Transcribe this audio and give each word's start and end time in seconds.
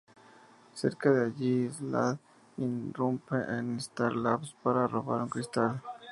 Cerca 0.73 1.11
de 1.11 1.25
allí, 1.27 1.69
Slade 1.69 2.17
irrumpe 2.57 3.35
en 3.35 3.77
Star 3.77 4.13
Labs 4.15 4.55
para 4.63 4.87
robar 4.87 5.21
un 5.21 5.29
cristal. 5.29 5.79